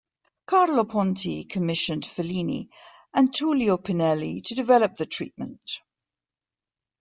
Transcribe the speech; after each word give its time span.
Carlo 0.47 0.83
Ponti 0.85 1.43
commissioned 1.45 2.05
Fellini 2.07 2.67
and 3.13 3.31
Tullio 3.31 3.77
Pinelli 3.77 4.41
to 4.45 4.55
develop 4.55 4.95
the 4.95 5.05
treatment. 5.05 5.77